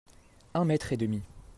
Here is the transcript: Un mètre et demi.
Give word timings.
Un 0.55 0.65
mètre 0.65 0.93
et 0.93 0.97
demi. 0.97 1.21